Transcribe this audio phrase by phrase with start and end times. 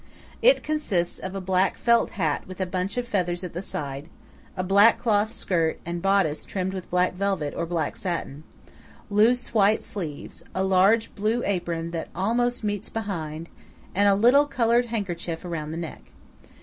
[0.41, 4.09] It consists of a black felt hat with a bunch of feathers at the side;
[4.57, 8.41] a black cloth skirt and bodice trimmed with black velvet or black satin;
[9.11, 13.47] loose white sleeves; a large blue apron that almost meets behind;
[13.93, 16.01] and a little coloured handkerchief round the neck.